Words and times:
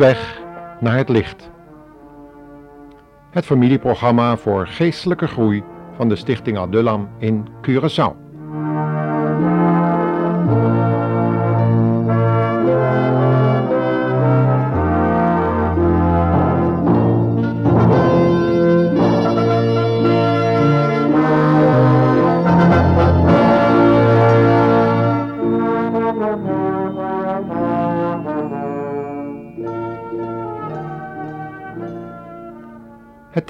Weg 0.00 0.40
naar 0.80 0.96
het 0.96 1.08
licht. 1.08 1.50
Het 3.30 3.44
familieprogramma 3.44 4.36
voor 4.36 4.66
geestelijke 4.66 5.26
groei 5.26 5.64
van 5.96 6.08
de 6.08 6.16
Stichting 6.16 6.58
Adullam 6.58 7.08
in 7.18 7.48
Curaçao. 7.68 8.29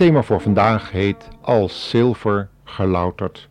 Thema 0.01 0.23
voor 0.23 0.41
vandaag 0.41 0.91
heet 0.91 1.29
Als 1.41 1.91
zilver 1.91 2.49
gelouterd. 2.65 3.49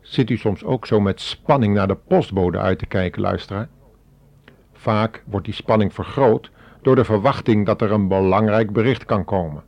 Zit 0.00 0.30
u 0.30 0.36
soms 0.36 0.64
ook 0.64 0.86
zo 0.86 1.00
met 1.00 1.20
spanning 1.20 1.74
naar 1.74 1.86
de 1.86 1.94
postbode 1.94 2.58
uit 2.58 2.78
te 2.78 2.86
kijken, 2.86 3.22
luisteraar? 3.22 3.68
Vaak 4.72 5.22
wordt 5.26 5.44
die 5.44 5.54
spanning 5.54 5.94
vergroot 5.94 6.50
door 6.82 6.96
de 6.96 7.04
verwachting 7.04 7.66
dat 7.66 7.80
er 7.80 7.92
een 7.92 8.08
belangrijk 8.08 8.72
bericht 8.72 9.04
kan 9.04 9.24
komen. 9.24 9.62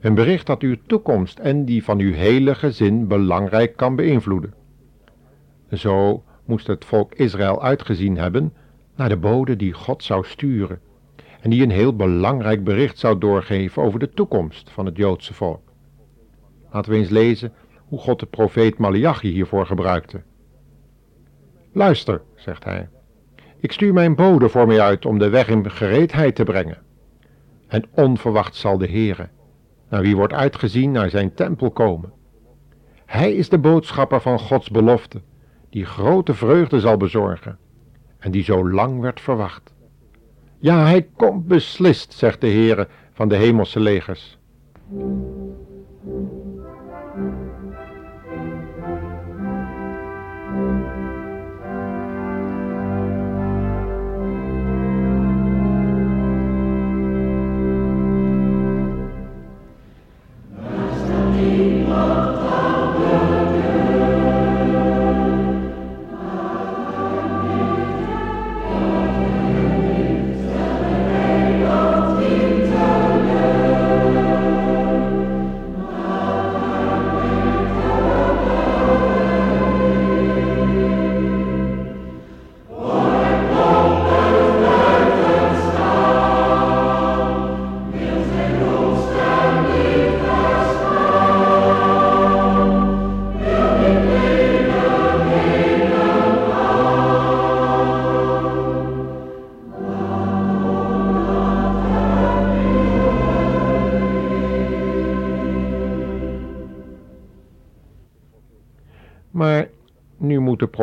Een 0.00 0.14
bericht 0.14 0.46
dat 0.46 0.62
uw 0.62 0.76
toekomst 0.86 1.38
en 1.38 1.64
die 1.64 1.84
van 1.84 1.98
uw 1.98 2.12
hele 2.12 2.54
gezin 2.54 3.06
belangrijk 3.06 3.76
kan 3.76 3.96
beïnvloeden. 3.96 4.54
Zo 5.72 6.22
moest 6.44 6.66
het 6.66 6.84
volk 6.84 7.14
Israël 7.14 7.62
uitgezien 7.62 8.16
hebben 8.16 8.52
naar 8.96 9.08
de 9.08 9.16
bode 9.16 9.56
die 9.56 9.72
God 9.72 10.02
zou 10.02 10.24
sturen 10.26 10.80
en 11.44 11.50
die 11.50 11.62
een 11.62 11.70
heel 11.70 11.96
belangrijk 11.96 12.64
bericht 12.64 12.98
zou 12.98 13.18
doorgeven 13.18 13.82
over 13.82 13.98
de 13.98 14.10
toekomst 14.10 14.70
van 14.70 14.86
het 14.86 14.96
Joodse 14.96 15.34
volk. 15.34 15.72
Laten 16.70 16.92
we 16.92 16.98
eens 16.98 17.08
lezen 17.08 17.52
hoe 17.84 17.98
God 17.98 18.20
de 18.20 18.26
profeet 18.26 18.78
Malachi 18.78 19.28
hiervoor 19.28 19.66
gebruikte. 19.66 20.22
Luister, 21.72 22.22
zegt 22.34 22.64
hij, 22.64 22.88
ik 23.56 23.72
stuur 23.72 23.92
mijn 23.92 24.14
bode 24.14 24.48
voor 24.48 24.66
mij 24.66 24.80
uit 24.80 25.06
om 25.06 25.18
de 25.18 25.28
weg 25.28 25.48
in 25.48 25.70
gereedheid 25.70 26.34
te 26.34 26.44
brengen. 26.44 26.78
En 27.66 27.84
onverwacht 27.94 28.54
zal 28.54 28.78
de 28.78 28.88
Heere, 28.88 29.28
naar 29.88 30.02
wie 30.02 30.16
wordt 30.16 30.32
uitgezien, 30.32 30.92
naar 30.92 31.10
zijn 31.10 31.34
tempel 31.34 31.70
komen. 31.70 32.12
Hij 33.06 33.32
is 33.32 33.48
de 33.48 33.58
boodschapper 33.58 34.20
van 34.20 34.38
Gods 34.38 34.70
belofte, 34.70 35.22
die 35.70 35.84
grote 35.84 36.34
vreugde 36.34 36.80
zal 36.80 36.96
bezorgen 36.96 37.58
en 38.18 38.30
die 38.30 38.44
zo 38.44 38.70
lang 38.70 39.00
werd 39.00 39.20
verwacht. 39.20 39.73
Ja, 40.64 40.82
hij 40.82 41.08
komt 41.16 41.46
beslist, 41.46 42.12
zegt 42.12 42.40
de 42.40 42.46
Heere 42.46 42.88
van 43.12 43.28
de 43.28 43.36
hemelse 43.36 43.80
legers. 43.80 44.38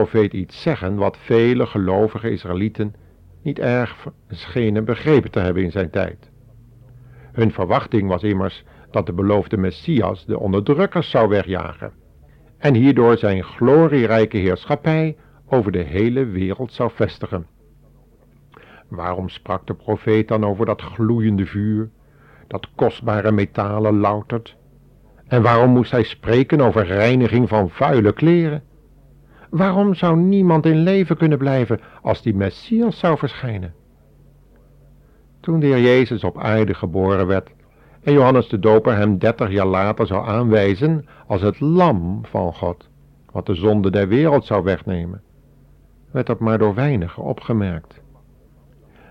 Profeet 0.02 0.34
iets 0.34 0.62
zeggen 0.62 0.96
wat 0.96 1.18
vele 1.18 1.66
gelovige 1.66 2.32
Israëlieten 2.32 2.96
niet 3.42 3.60
erg 3.60 4.08
schenen 4.30 4.86
begrepen 4.86 5.32
te 5.32 5.40
hebben 5.40 5.64
in 5.64 5.72
zijn 5.72 5.90
tijd. 5.90 6.30
Hun 7.32 7.52
verwachting 7.52 8.08
was 8.08 8.24
immers 8.24 8.64
dat 8.92 9.06
de 9.06 9.14
beloofde 9.14 9.58
Messias 9.58 10.26
de 10.26 10.40
onderdrukkers 10.40 11.10
zou 11.10 11.30
wegjagen 11.30 11.92
en 12.58 12.74
hierdoor 12.74 13.18
zijn 13.18 13.44
glorierijke 13.44 14.38
heerschappij 14.38 15.16
over 15.46 15.72
de 15.72 15.84
hele 15.84 16.26
wereld 16.26 16.74
zou 16.74 16.92
vestigen. 16.94 17.46
Waarom 18.88 19.30
sprak 19.30 19.68
de 19.68 19.74
profeet 19.74 20.28
dan 20.28 20.46
over 20.46 20.66
dat 20.66 20.82
gloeiende 20.82 21.46
vuur, 21.46 21.90
dat 22.48 22.68
kostbare 22.76 23.32
metalen 23.32 23.98
loutert 24.00 24.56
en 25.28 25.42
waarom 25.42 25.70
moest 25.70 25.92
hij 25.92 26.04
spreken 26.04 26.62
over 26.62 26.86
reiniging 26.86 27.50
van 27.50 27.70
vuile 27.70 28.14
kleren? 28.14 28.64
Waarom 29.52 29.94
zou 29.94 30.18
niemand 30.18 30.66
in 30.66 30.78
leven 30.78 31.18
kunnen 31.18 31.38
blijven 31.38 31.80
als 32.02 32.22
die 32.22 32.36
Messias 32.36 33.00
zou 33.00 33.18
verschijnen? 33.18 33.74
Toen 35.40 35.60
de 35.60 35.66
heer 35.66 35.82
Jezus 35.82 36.24
op 36.24 36.38
aarde 36.38 36.74
geboren 36.74 37.28
werd 37.28 37.50
en 38.04 38.14
Johannes 38.14 38.50
de 38.50 38.60
Doper 38.60 38.98
hem 38.98 39.18
dertig 39.18 39.52
jaar 39.52 39.66
later 39.66 40.08
zou 40.08 40.28
aanwijzen 40.28 41.06
als 41.28 41.42
het 41.42 41.60
lam 41.60 42.20
van 42.24 42.54
God, 42.54 42.90
wat 43.32 43.46
de 43.46 43.56
zonde 43.56 43.92
der 43.92 44.08
wereld 44.08 44.46
zou 44.46 44.64
wegnemen, 44.64 45.22
werd 46.12 46.28
dat 46.28 46.40
maar 46.40 46.58
door 46.58 46.74
weinigen 46.74 47.24
opgemerkt. 47.24 48.02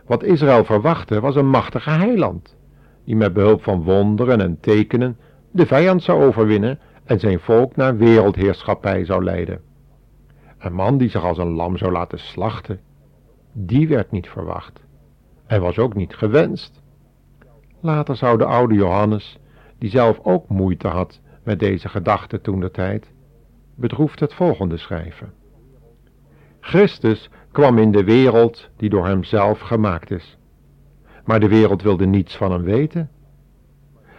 Wat 0.06 0.22
Israël 0.22 0.64
verwachtte 0.64 1.20
was 1.20 1.36
een 1.36 1.48
machtige 1.48 1.90
heiland, 1.90 2.56
die 3.04 3.16
met 3.16 3.32
behulp 3.32 3.62
van 3.62 3.82
wonderen 3.82 4.40
en 4.40 4.60
tekenen 4.60 5.18
de 5.50 5.66
vijand 5.66 6.02
zou 6.02 6.22
overwinnen 6.22 6.78
en 7.04 7.20
zijn 7.20 7.40
volk 7.40 7.76
naar 7.76 7.96
wereldheerschappij 7.96 9.04
zou 9.04 9.24
leiden. 9.24 9.68
Een 10.60 10.75
man 10.75 10.98
die 10.98 11.09
zich 11.09 11.25
als 11.25 11.38
een 11.38 11.53
lam 11.53 11.76
zou 11.76 11.93
laten 11.93 12.19
slachten, 12.19 12.81
die 13.53 13.88
werd 13.88 14.10
niet 14.10 14.28
verwacht 14.28 14.81
en 15.47 15.60
was 15.60 15.78
ook 15.78 15.94
niet 15.94 16.16
gewenst. 16.16 16.82
Later 17.81 18.16
zou 18.16 18.38
de 18.38 18.44
oude 18.44 18.75
Johannes, 18.75 19.38
die 19.78 19.91
zelf 19.91 20.20
ook 20.22 20.49
moeite 20.49 20.88
had 20.88 21.20
met 21.43 21.59
deze 21.59 21.88
gedachte 21.88 22.41
toen 22.41 22.60
de 22.60 22.70
tijd, 22.70 23.12
bedroefd 23.75 24.20
het 24.20 24.34
volgende 24.34 24.76
schrijven. 24.76 25.32
Christus 26.60 27.31
kwam 27.53 27.79
in 27.79 27.93
de 27.93 28.05
wereld 28.05 28.69
die 28.76 28.90
door 28.90 29.06
hemzelf 29.06 29.61
gemaakt 29.61 30.11
is. 30.11 30.38
Maar 31.25 31.40
de 31.40 31.49
wereld 31.49 31.82
wilde 31.82 32.06
niets 32.06 32.37
van 32.37 32.52
hem 32.52 32.62
weten. 32.62 33.11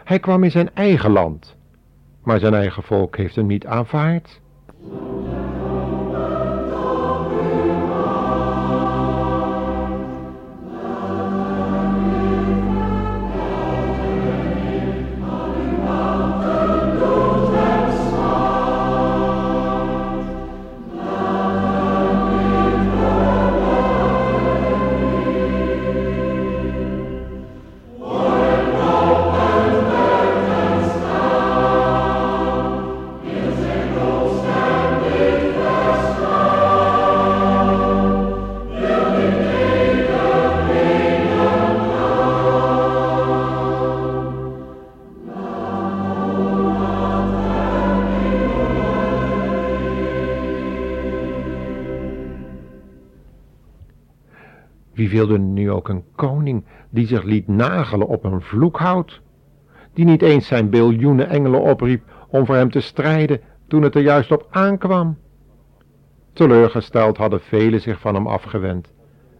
Hij 0.03 0.19
kwam 0.19 0.43
in 0.43 0.51
zijn 0.51 0.73
eigen 0.73 1.11
land, 1.11 1.57
maar 2.23 2.39
zijn 2.39 2.53
eigen 2.53 2.83
volk 2.83 3.17
heeft 3.17 3.35
hem 3.35 3.45
niet 3.45 3.65
aanvaard. 3.65 4.41
Wie 55.01 55.09
wilde 55.09 55.37
nu 55.37 55.71
ook 55.71 55.89
een 55.89 56.03
koning 56.15 56.65
die 56.89 57.07
zich 57.07 57.23
liet 57.23 57.47
nagelen 57.47 58.07
op 58.07 58.23
een 58.23 58.41
vloekhout? 58.41 59.21
Die 59.93 60.05
niet 60.05 60.21
eens 60.21 60.47
zijn 60.47 60.69
biljoenen 60.69 61.29
engelen 61.29 61.61
opriep 61.61 62.03
om 62.27 62.45
voor 62.45 62.55
hem 62.55 62.71
te 62.71 62.79
strijden 62.79 63.41
toen 63.67 63.81
het 63.81 63.95
er 63.95 64.01
juist 64.01 64.31
op 64.31 64.47
aankwam? 64.49 65.17
Teleurgesteld 66.33 67.17
hadden 67.17 67.39
velen 67.39 67.81
zich 67.81 67.99
van 67.99 68.15
hem 68.15 68.27
afgewend, 68.27 68.93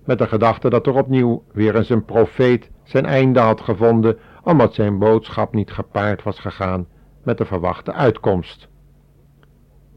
met 0.06 0.18
de 0.18 0.28
gedachte 0.28 0.70
dat 0.70 0.88
er 0.88 0.96
opnieuw 0.96 1.44
weer 1.52 1.76
eens 1.76 1.90
een 1.90 2.06
profeet 2.06 2.72
zijn 2.84 3.06
einde 3.06 3.40
had 3.40 3.62
gevonden, 3.62 4.18
omdat 4.44 4.74
zijn 4.74 5.00
boodschap 5.00 5.54
niet 5.54 5.72
gepaard 5.72 6.24
was 6.24 6.40
gegaan 6.40 6.88
met 7.24 7.38
de 7.38 7.46
verwachte 7.46 7.94
uitkomst. 7.94 8.68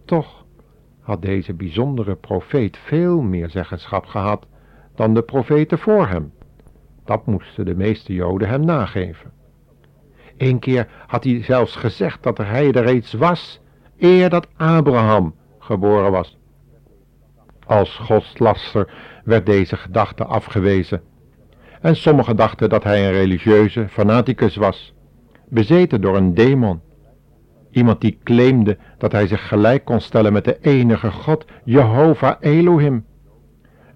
Toch 0.05 0.45
had 1.01 1.23
deze 1.23 1.55
bijzondere 1.55 2.15
profeet 2.15 2.77
veel 2.77 3.21
meer 3.21 3.51
zeggenschap 3.51 4.05
gehad 4.07 4.47
dan 4.95 5.15
de 5.15 5.23
profeten 5.23 5.79
voor 5.79 6.07
hem. 6.07 6.33
Dat 7.05 7.27
moesten 7.27 7.65
de 7.65 7.75
meeste 7.75 8.13
Joden 8.13 8.49
hem 8.49 8.65
nageven. 8.65 9.33
Eén 10.37 10.59
keer 10.59 10.89
had 11.07 11.25
hij 11.25 11.43
zelfs 11.43 11.77
gezegd 11.77 12.23
dat 12.23 12.39
hij 12.39 12.73
er 12.73 12.85
reeds 12.85 13.13
was, 13.13 13.61
eer 13.99 14.31
dat 14.31 14.49
Abraham 14.57 15.35
geboren 15.59 16.11
was. 16.11 16.39
Als 17.67 17.97
godslaster 17.97 18.93
werd 19.25 19.47
deze 19.47 19.77
gedachte 19.77 20.25
afgewezen. 20.25 21.03
En 21.81 21.97
sommigen 21.97 22.37
dachten 22.37 22.69
dat 22.69 22.85
hij 22.85 23.07
een 23.07 23.13
religieuze 23.13 23.89
fanaticus 23.89 24.57
was, 24.57 24.95
bezeten 25.49 26.01
door 26.01 26.17
een 26.17 26.35
demon. 26.35 26.81
Iemand 27.71 28.01
die 28.01 28.19
claimde 28.23 28.79
dat 28.99 29.13
hij 29.13 29.27
zich 29.27 29.49
gelijk 29.49 29.85
kon 29.85 30.01
stellen 30.01 30.33
met 30.33 30.45
de 30.45 30.59
enige 30.61 31.11
God, 31.11 31.45
Jehovah 31.65 32.37
Elohim. 32.41 33.05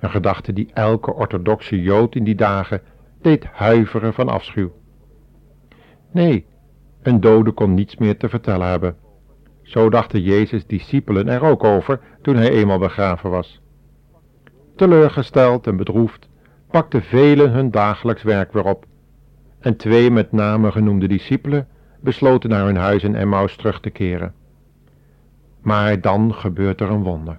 Een 0.01 0.11
gedachte 0.11 0.53
die 0.53 0.71
elke 0.73 1.15
orthodoxe 1.15 1.83
Jood 1.83 2.15
in 2.15 2.25
die 2.25 2.35
dagen 2.35 2.81
deed 3.21 3.47
huiveren 3.47 4.15
van 4.15 4.29
afschuw. 4.29 4.73
Nee, 6.13 6.47
een 7.03 7.21
dode 7.21 7.51
kon 7.53 7.75
niets 7.75 7.97
meer 7.97 8.17
te 8.17 8.29
vertellen 8.29 8.69
hebben. 8.69 8.97
Zo 9.63 9.91
dachten 9.91 10.23
Jezus' 10.23 10.67
discipelen 10.67 11.29
er 11.29 11.43
ook 11.43 11.65
over 11.65 12.01
toen 12.23 12.37
hij 12.37 12.51
eenmaal 12.51 12.79
begraven 12.79 13.31
was. 13.31 13.61
Teleurgesteld 14.77 15.67
en 15.67 15.77
bedroefd 15.77 16.29
pakten 16.71 17.03
velen 17.03 17.51
hun 17.51 17.71
dagelijks 17.71 18.23
werk 18.23 18.53
weer 18.53 18.65
op. 18.65 18.87
En 19.61 19.77
twee 19.77 20.11
met 20.11 20.33
name 20.33 20.73
genoemde 20.73 21.09
discipelen 21.09 21.69
besloten 22.01 22.51
naar 22.51 22.65
hun 22.65 22.77
huis 22.77 23.03
in 23.03 23.15
Emmaus 23.15 23.57
terug 23.57 23.81
te 23.81 23.91
keren. 23.91 24.35
Maar 25.61 26.01
dan 26.01 26.35
gebeurt 26.35 26.81
er 26.81 26.91
een 26.91 27.03
wonder. 27.03 27.39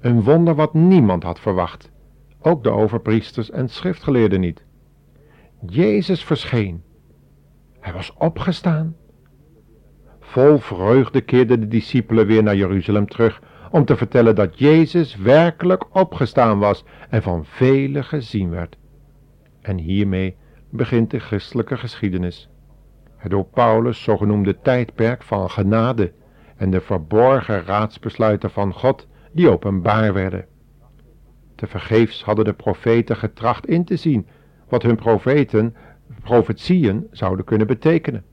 Een 0.00 0.22
wonder 0.22 0.54
wat 0.54 0.74
niemand 0.74 1.22
had 1.22 1.40
verwacht, 1.40 1.90
ook 2.40 2.62
de 2.62 2.70
overpriesters 2.70 3.50
en 3.50 3.68
schriftgeleerden 3.68 4.40
niet. 4.40 4.64
Jezus 5.66 6.24
verscheen. 6.24 6.82
Hij 7.80 7.92
was 7.92 8.14
opgestaan. 8.18 8.96
Vol 10.20 10.58
vreugde 10.58 11.20
keerden 11.20 11.60
de 11.60 11.68
discipelen 11.68 12.26
weer 12.26 12.42
naar 12.42 12.56
Jeruzalem 12.56 13.06
terug 13.06 13.42
om 13.70 13.84
te 13.84 13.96
vertellen 13.96 14.34
dat 14.34 14.58
Jezus 14.58 15.16
werkelijk 15.16 15.84
opgestaan 15.96 16.58
was 16.58 16.84
en 17.10 17.22
van 17.22 17.44
velen 17.44 18.04
gezien 18.04 18.50
werd. 18.50 18.76
En 19.60 19.78
hiermee 19.78 20.36
begint 20.70 21.10
de 21.10 21.18
christelijke 21.18 21.76
geschiedenis. 21.76 22.48
Het 23.16 23.30
door 23.30 23.44
Paulus 23.44 24.02
zogenoemde 24.02 24.60
tijdperk 24.60 25.22
van 25.22 25.50
genade 25.50 26.12
en 26.56 26.70
de 26.70 26.80
verborgen 26.80 27.64
raadsbesluiten 27.64 28.50
van 28.50 28.72
God 28.72 29.07
die 29.32 29.50
openbaar 29.50 30.12
werden. 30.12 30.46
Te 31.54 31.66
vergeefs 31.66 32.24
hadden 32.24 32.44
de 32.44 32.52
profeten 32.52 33.16
getracht 33.16 33.66
in 33.66 33.84
te 33.84 33.96
zien 33.96 34.26
wat 34.68 34.82
hun 34.82 34.96
profeten, 34.96 35.74
profetieën 36.22 37.06
zouden 37.10 37.44
kunnen 37.44 37.66
betekenen. 37.66 38.24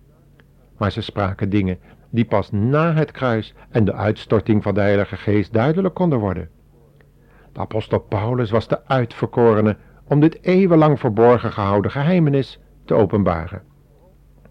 Maar 0.77 0.91
ze 0.91 1.01
spraken 1.01 1.49
dingen 1.49 1.79
die 2.09 2.25
pas 2.25 2.51
na 2.51 2.93
het 2.93 3.11
kruis 3.11 3.53
en 3.69 3.85
de 3.85 3.93
uitstorting 3.93 4.63
van 4.63 4.73
de 4.73 4.79
Heilige 4.79 5.15
Geest 5.15 5.53
duidelijk 5.53 5.93
konden 5.93 6.19
worden. 6.19 6.49
De 7.53 7.59
apostel 7.59 7.99
Paulus 7.99 8.51
was 8.51 8.67
de 8.67 8.85
uitverkorene 8.87 9.77
om 10.07 10.19
dit 10.19 10.43
eeuwenlang 10.43 10.99
verborgen 10.99 11.51
gehouden 11.51 11.91
geheimenis 11.91 12.59
te 12.85 12.93
openbaren. 12.93 13.61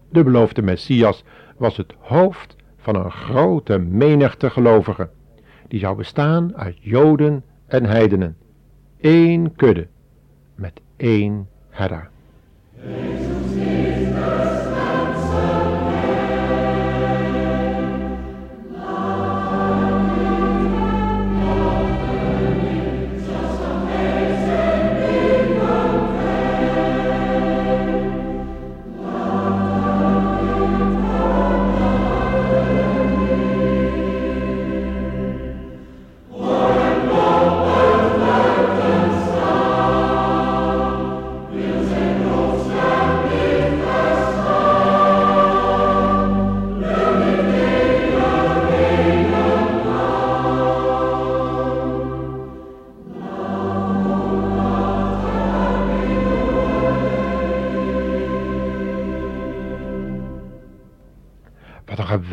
De 0.09 0.23
beloofde 0.23 0.61
Messias 0.61 1.23
was 1.57 1.77
het 1.77 1.93
hoofd 1.99 2.55
van 2.77 2.95
een 2.95 3.11
grote 3.11 3.77
menigte 3.77 4.49
gelovigen. 4.49 5.09
Die 5.67 5.79
zou 5.79 5.95
bestaan 5.95 6.57
uit 6.57 6.77
Joden 6.79 7.43
en 7.65 7.85
heidenen. 7.85 8.37
Eén 9.01 9.55
kudde 9.55 9.87
met 10.55 10.81
één 10.95 11.47
herder. 11.69 12.09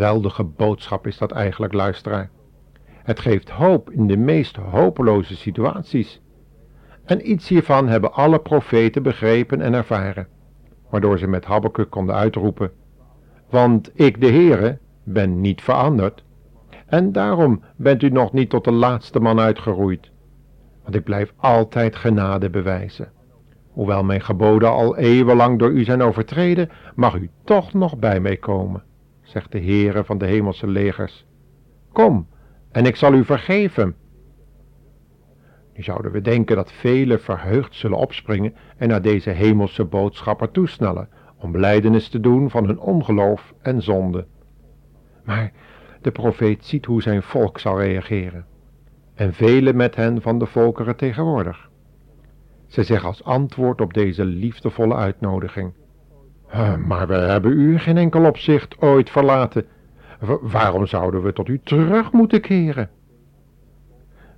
Geweldige 0.03 0.45
boodschap 0.45 1.07
is 1.07 1.19
dat 1.19 1.33
eigenlijk, 1.33 1.73
luisteraar. 1.73 2.31
Het 3.03 3.21
geeft 3.21 3.51
hoop 3.51 3.91
in 3.91 4.07
de 4.07 4.17
meest 4.17 4.57
hopeloze 4.57 5.37
situaties. 5.37 6.21
En 7.05 7.31
iets 7.31 7.49
hiervan 7.49 7.89
hebben 7.89 8.13
alle 8.13 8.39
profeten 8.39 9.03
begrepen 9.03 9.61
en 9.61 9.75
ervaren, 9.75 10.27
waardoor 10.91 11.19
ze 11.19 11.27
met 11.27 11.45
Habakkuk 11.45 11.91
konden 11.91 12.15
uitroepen, 12.15 12.71
want 13.51 13.91
ik 13.95 14.21
de 14.21 14.27
Heere 14.27 14.79
ben 15.05 15.41
niet 15.41 15.63
veranderd, 15.63 16.25
en 16.87 17.13
daarom 17.13 17.63
bent 17.77 18.03
u 18.03 18.09
nog 18.09 18.33
niet 18.33 18.51
tot 18.51 18.65
de 18.65 18.73
laatste 18.73 19.21
man 19.21 19.41
uitgeroeid, 19.41 20.11
want 20.83 20.95
ik 20.95 21.05
blijf 21.05 21.33
altijd 21.37 21.97
genade 21.97 22.51
bewijzen. 22.51 23.13
Hoewel 23.71 24.05
mijn 24.05 24.21
geboden 24.21 24.71
al 24.71 24.97
eeuwenlang 24.97 25.59
door 25.59 25.71
u 25.71 25.85
zijn 25.85 26.03
overtreden, 26.03 26.71
mag 26.95 27.15
u 27.15 27.31
toch 27.45 27.73
nog 27.73 27.99
bij 27.99 28.21
mij 28.21 28.37
komen 28.37 28.83
zegt 29.33 29.53
de 29.53 29.61
Heere 29.61 30.05
van 30.05 30.19
de 30.19 30.27
hemelse 30.27 30.67
legers. 30.67 31.27
Kom, 31.93 32.27
en 32.71 32.87
ik 32.87 32.97
zal 32.97 33.15
u 33.15 33.25
vergeven. 33.25 33.95
Nu 35.75 35.83
zouden 35.83 36.13
we 36.13 36.21
denken 36.21 36.57
dat 36.57 36.73
velen 36.73 37.21
verheugd 37.21 37.75
zullen 37.75 37.99
opspringen 37.99 38.55
en 38.77 38.89
naar 38.89 39.03
deze 39.03 39.31
hemelse 39.31 39.85
boodschapper 39.85 40.51
toesnellen, 40.51 41.09
om 41.37 41.53
blijdenis 41.53 42.09
te 42.09 42.21
doen 42.21 42.51
van 42.51 42.67
hun 42.67 42.79
ongeloof 42.79 43.55
en 43.63 43.83
zonde. 43.83 44.27
Maar 45.25 45.53
de 46.01 46.11
profeet 46.11 46.65
ziet 46.65 46.87
hoe 46.87 47.03
zijn 47.03 47.23
volk 47.23 47.59
zal 47.59 47.81
reageren, 47.81 48.47
en 49.15 49.33
velen 49.33 49.77
met 49.77 49.97
hen 49.97 50.23
van 50.23 50.39
de 50.39 50.47
volkeren 50.47 50.97
tegenwoordig. 50.97 51.71
Ze 52.67 52.83
zeggen 52.83 53.09
als 53.09 53.25
antwoord 53.25 53.81
op 53.81 53.95
deze 53.95 54.25
liefdevolle 54.25 54.95
uitnodiging, 54.95 55.73
maar 56.87 57.07
we 57.07 57.15
hebben 57.15 57.53
u 57.53 57.79
geen 57.79 57.97
enkel 57.97 58.25
opzicht 58.25 58.81
ooit 58.81 59.11
verlaten. 59.11 59.67
waarom 60.41 60.87
zouden 60.87 61.23
we 61.23 61.33
tot 61.33 61.49
u 61.49 61.61
terug 61.65 62.13
moeten 62.13 62.41
keren? 62.41 62.91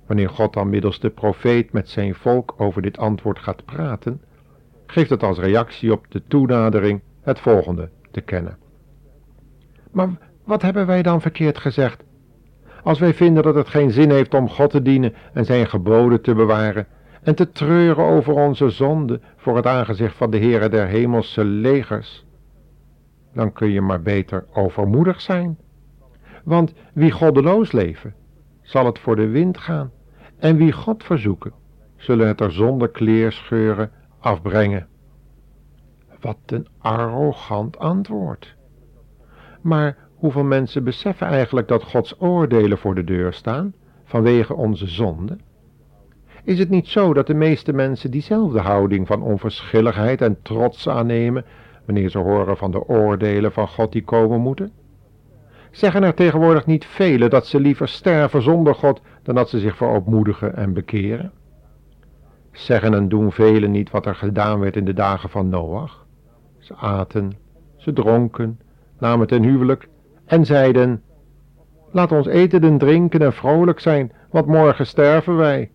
Wanneer 0.05 0.29
God 0.29 0.53
dan 0.53 0.69
middels 0.69 0.99
de 0.99 1.09
profeet 1.09 1.71
met 1.71 1.89
zijn 1.89 2.15
volk 2.15 2.53
over 2.57 2.81
dit 2.81 2.97
antwoord 2.97 3.39
gaat 3.39 3.65
praten, 3.65 4.21
geeft 4.85 5.09
het 5.09 5.23
als 5.23 5.39
reactie 5.39 5.91
op 5.91 6.05
de 6.09 6.23
toenadering 6.27 7.01
het 7.21 7.39
volgende 7.39 7.89
te 8.11 8.21
kennen. 8.21 8.57
Maar 9.91 10.09
wat 10.43 10.61
hebben 10.61 10.85
wij 10.85 11.01
dan 11.01 11.21
verkeerd 11.21 11.57
gezegd? 11.57 12.03
Als 12.83 12.99
wij 12.99 13.13
vinden 13.13 13.43
dat 13.43 13.55
het 13.55 13.67
geen 13.67 13.91
zin 13.91 14.11
heeft 14.11 14.33
om 14.33 14.49
God 14.49 14.69
te 14.69 14.81
dienen 14.81 15.13
en 15.33 15.45
zijn 15.45 15.67
geboden 15.67 16.21
te 16.21 16.35
bewaren, 16.35 16.87
en 17.25 17.35
te 17.35 17.51
treuren 17.51 18.05
over 18.05 18.33
onze 18.33 18.69
zonde 18.69 19.19
voor 19.35 19.55
het 19.55 19.65
aangezicht 19.65 20.15
van 20.15 20.31
de 20.31 20.37
Heere 20.37 20.69
der 20.69 20.87
hemelse 20.87 21.43
legers, 21.43 22.25
dan 23.33 23.53
kun 23.53 23.69
je 23.69 23.81
maar 23.81 24.01
beter 24.01 24.45
overmoedig 24.53 25.21
zijn. 25.21 25.57
Want 26.43 26.73
wie 26.93 27.11
goddeloos 27.11 27.71
leven, 27.71 28.13
zal 28.61 28.85
het 28.85 28.99
voor 28.99 29.15
de 29.15 29.27
wind 29.27 29.57
gaan, 29.57 29.91
en 30.37 30.57
wie 30.57 30.71
God 30.71 31.03
verzoeken, 31.03 31.53
zullen 31.95 32.27
het 32.27 32.41
er 32.41 32.51
zonder 32.51 32.89
kleerscheuren 32.89 33.91
afbrengen. 34.19 34.87
Wat 36.21 36.37
een 36.45 36.67
arrogant 36.77 37.79
antwoord. 37.79 38.55
Maar 39.61 39.97
hoeveel 40.15 40.43
mensen 40.43 40.83
beseffen 40.83 41.27
eigenlijk 41.27 41.67
dat 41.67 41.83
Gods 41.83 42.21
oordelen 42.21 42.77
voor 42.77 42.95
de 42.95 43.03
deur 43.03 43.33
staan 43.33 43.73
vanwege 44.03 44.53
onze 44.53 44.87
zonde? 44.87 45.37
Is 46.45 46.59
het 46.59 46.69
niet 46.69 46.87
zo 46.87 47.13
dat 47.13 47.27
de 47.27 47.33
meeste 47.33 47.73
mensen 47.73 48.11
diezelfde 48.11 48.59
houding 48.59 49.07
van 49.07 49.21
onverschilligheid 49.21 50.21
en 50.21 50.37
trots 50.41 50.89
aannemen 50.89 51.45
wanneer 51.85 52.09
ze 52.09 52.17
horen 52.17 52.57
van 52.57 52.71
de 52.71 52.87
oordelen 52.87 53.51
van 53.51 53.67
God 53.67 53.91
die 53.91 54.03
komen 54.03 54.39
moeten? 54.39 54.71
Zeggen 55.71 56.03
er 56.03 56.13
tegenwoordig 56.13 56.65
niet 56.65 56.85
velen 56.85 57.29
dat 57.29 57.47
ze 57.47 57.59
liever 57.59 57.87
sterven 57.87 58.41
zonder 58.41 58.75
God 58.75 59.01
dan 59.23 59.35
dat 59.35 59.49
ze 59.49 59.59
zich 59.59 59.75
verootmoedigen 59.77 60.55
en 60.55 60.73
bekeren? 60.73 61.31
Zeggen 62.51 62.93
en 62.93 63.09
doen 63.09 63.31
velen 63.31 63.71
niet 63.71 63.91
wat 63.91 64.05
er 64.05 64.15
gedaan 64.15 64.59
werd 64.59 64.75
in 64.75 64.85
de 64.85 64.93
dagen 64.93 65.29
van 65.29 65.49
Noach? 65.49 66.05
Ze 66.59 66.75
aten, 66.75 67.33
ze 67.75 67.93
dronken, 67.93 68.59
namen 68.99 69.27
ten 69.27 69.43
huwelijk 69.43 69.87
en 70.25 70.45
zeiden, 70.45 71.01
laat 71.91 72.11
ons 72.11 72.27
eten 72.27 72.63
en 72.63 72.77
drinken 72.77 73.21
en 73.21 73.33
vrolijk 73.33 73.79
zijn, 73.79 74.11
want 74.29 74.45
morgen 74.45 74.87
sterven 74.87 75.37
wij. 75.37 75.69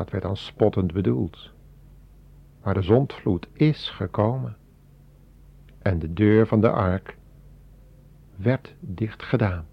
Dat 0.00 0.10
werd 0.10 0.22
dan 0.24 0.36
spottend 0.36 0.92
bedoeld. 0.92 1.50
Maar 2.62 2.74
de 2.74 2.82
zondvloed 2.82 3.48
is 3.52 3.90
gekomen. 3.90 4.56
En 5.82 5.98
de 5.98 6.12
deur 6.12 6.46
van 6.46 6.60
de 6.60 6.70
ark 6.70 7.16
werd 8.36 8.74
dicht 8.80 9.22
gedaan. 9.22 9.66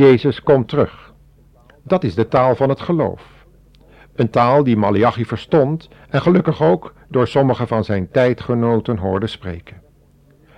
Jezus 0.00 0.42
komt 0.42 0.68
terug. 0.68 1.12
Dat 1.82 2.04
is 2.04 2.14
de 2.14 2.28
taal 2.28 2.56
van 2.56 2.68
het 2.68 2.80
geloof. 2.80 3.46
Een 4.14 4.30
taal 4.30 4.64
die 4.64 4.76
Malachi 4.76 5.24
verstond 5.24 5.88
en 6.08 6.20
gelukkig 6.20 6.62
ook 6.62 6.94
door 7.08 7.26
sommige 7.26 7.66
van 7.66 7.84
zijn 7.84 8.10
tijdgenoten 8.10 8.96
hoorde 8.96 9.26
spreken. 9.26 9.82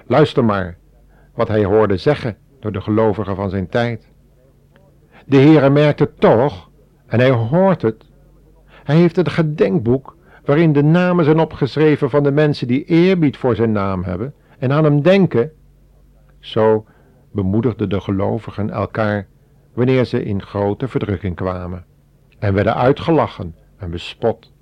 Luister 0.07 0.45
maar 0.45 0.77
wat 1.35 1.49
hij 1.49 1.65
hoorde 1.65 1.97
zeggen 1.97 2.37
door 2.61 2.73
de 2.73 2.81
gelovigen 2.81 3.37
van 3.37 3.51
zijn 3.51 3.69
tijd. 3.69 4.09
De 5.27 5.37
Heere 5.37 5.71
merkt 5.71 5.99
het 5.99 6.21
toch 6.21 6.71
en 7.07 7.19
hij 7.21 7.31
hoort 7.31 7.83
het. 7.83 8.05
Hij 8.85 8.97
heeft 8.97 9.17
het 9.17 9.29
gedenkboek 9.29 10.17
waarin 10.45 10.73
de 10.73 10.83
namen 10.83 11.25
zijn 11.25 11.41
opgeschreven 11.41 12.11
van 12.11 12.23
de 12.23 12.33
mensen 12.33 12.67
die 12.67 12.85
eerbied 12.85 13.37
voor 13.37 13.57
zijn 13.57 13.73
naam 13.73 14.05
hebben 14.05 14.35
en 14.59 14.73
aan 14.73 14.85
hem 14.85 15.03
denken. 15.03 15.53
Zo 16.41 16.85
bemoedigden 17.33 17.89
de 17.89 18.01
gelovigen 18.01 18.71
elkaar 18.71 19.31
wanneer 19.75 20.05
ze 20.05 20.25
in 20.25 20.43
grote 20.43 20.89
verdrukking 20.89 21.37
kwamen 21.37 21.85
en 22.39 22.55
werden 22.55 22.77
uitgelachen 22.77 23.55
en 23.77 23.91
bespot. 23.91 24.53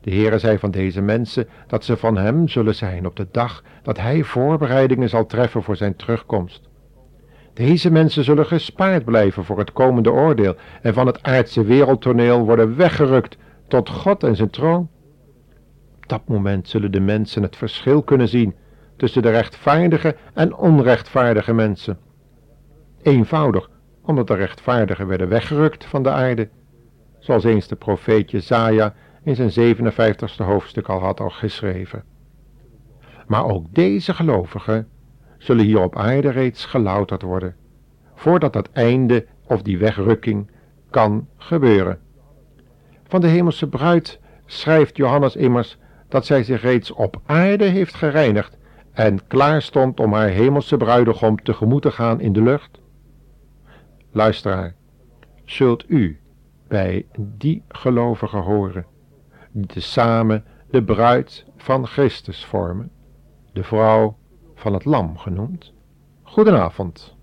De 0.00 0.10
Heere 0.10 0.38
zei 0.38 0.58
van 0.58 0.70
deze 0.70 1.00
mensen 1.00 1.48
dat 1.66 1.84
ze 1.84 1.96
van 1.96 2.16
hem 2.16 2.48
zullen 2.48 2.74
zijn 2.74 3.06
op 3.06 3.16
de 3.16 3.26
dag 3.30 3.62
dat 3.82 3.98
hij 3.98 4.22
voorbereidingen 4.22 5.08
zal 5.08 5.26
treffen 5.26 5.62
voor 5.62 5.76
zijn 5.76 5.96
terugkomst. 5.96 6.68
Deze 7.54 7.90
mensen 7.90 8.24
zullen 8.24 8.46
gespaard 8.46 9.04
blijven 9.04 9.44
voor 9.44 9.58
het 9.58 9.72
komende 9.72 10.12
oordeel 10.12 10.54
en 10.82 10.94
van 10.94 11.06
het 11.06 11.22
aardse 11.22 11.64
wereldtoneel 11.64 12.44
worden 12.44 12.76
weggerukt 12.76 13.36
tot 13.68 13.88
God 13.88 14.22
en 14.22 14.36
zijn 14.36 14.50
troon. 14.50 14.88
Op 15.96 16.08
dat 16.08 16.28
moment 16.28 16.68
zullen 16.68 16.92
de 16.92 17.00
mensen 17.00 17.42
het 17.42 17.56
verschil 17.56 18.02
kunnen 18.02 18.28
zien 18.28 18.54
tussen 18.96 19.22
de 19.22 19.30
rechtvaardige 19.30 20.16
en 20.34 20.56
onrechtvaardige 20.56 21.52
mensen. 21.52 21.98
Eenvoudig, 23.02 23.70
omdat 24.02 24.26
de 24.26 24.34
rechtvaardigen 24.34 25.06
werden 25.06 25.28
weggerukt 25.28 25.84
van 25.84 26.02
de 26.02 26.10
aarde, 26.10 26.48
zoals 27.18 27.44
eens 27.44 27.68
de 27.68 27.76
profeet 27.76 28.30
Jezaja 28.30 28.94
in 29.22 29.34
zijn 29.34 29.76
57ste 29.76 30.44
hoofdstuk 30.44 30.88
al 30.88 30.98
had 30.98 31.20
al 31.20 31.30
geschreven. 31.30 32.04
Maar 33.26 33.44
ook 33.44 33.74
deze 33.74 34.14
gelovigen 34.14 34.88
zullen 35.38 35.64
hier 35.64 35.80
op 35.80 35.96
aarde 35.96 36.30
reeds 36.30 36.64
gelouterd 36.64 37.22
worden, 37.22 37.56
voordat 38.14 38.52
dat 38.52 38.68
einde 38.72 39.26
of 39.46 39.62
die 39.62 39.78
wegrukking 39.78 40.50
kan 40.90 41.28
gebeuren. 41.36 41.98
Van 43.06 43.20
de 43.20 43.26
hemelse 43.26 43.68
bruid 43.68 44.20
schrijft 44.46 44.96
Johannes 44.96 45.36
immers 45.36 45.78
dat 46.08 46.26
zij 46.26 46.42
zich 46.42 46.62
reeds 46.62 46.90
op 46.92 47.20
aarde 47.26 47.64
heeft 47.64 47.94
gereinigd 47.94 48.56
en 48.92 49.26
klaar 49.26 49.62
stond 49.62 50.00
om 50.00 50.12
haar 50.12 50.28
hemelse 50.28 50.76
bruidegom 50.76 51.42
tegemoet 51.42 51.82
te 51.82 51.90
gaan 51.90 52.20
in 52.20 52.32
de 52.32 52.42
lucht? 52.42 52.80
Luisteraar, 54.12 54.74
zult 55.44 55.90
u 55.90 56.20
bij 56.68 57.06
die 57.18 57.62
gelovigen 57.68 58.42
horen, 58.42 58.86
die 59.50 59.66
tezamen 59.66 60.44
de 60.70 60.84
bruid 60.84 61.46
van 61.56 61.86
Christus 61.86 62.44
vormen, 62.44 62.90
de 63.52 63.64
vrouw 63.64 64.16
van 64.54 64.72
het 64.72 64.84
lam 64.84 65.18
genoemd? 65.18 65.72
Goedenavond. 66.22 67.16